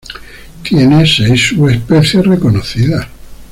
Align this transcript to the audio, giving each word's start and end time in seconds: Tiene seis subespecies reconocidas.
Tiene 0.63 1.05
seis 1.05 1.49
subespecies 1.49 2.25
reconocidas. 2.25 3.05